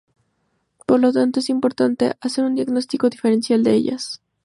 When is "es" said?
1.41-1.49